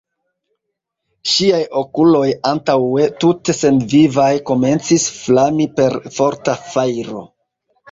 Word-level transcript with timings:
Ŝiaj 1.33 1.59
okuloj, 1.81 2.23
antaŭe 2.53 3.05
tute 3.25 3.57
senvivaj, 3.59 4.31
komencis 4.49 5.07
flami 5.21 5.71
per 5.79 6.01
forta 6.19 6.59
fajro. 6.75 7.25